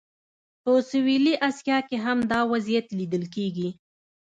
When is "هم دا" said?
2.05-2.39